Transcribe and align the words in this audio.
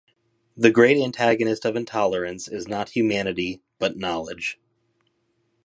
The 0.57 0.71
great 0.71 0.97
antagonist 0.97 1.63
of 1.63 1.75
intolerance 1.75 2.47
is 2.47 2.67
not 2.67 2.89
humanity, 2.95 3.61
but 3.77 3.97
knowledge. 3.97 4.59